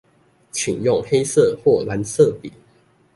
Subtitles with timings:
[0.51, 2.51] 請用黑色或藍色筆